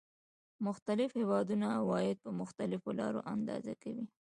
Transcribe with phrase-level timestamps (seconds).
[0.67, 4.05] مختلف هېوادونه عواید په مختلفو لارو اندازه کوي